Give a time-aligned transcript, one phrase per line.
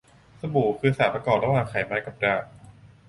[0.39, 2.43] สบู่คือสารประกอบระหว่างไขมันกับด่าง